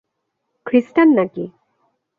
খ্রিষ্টান 0.65 1.09
না 1.17 1.25
কি? 1.33 1.43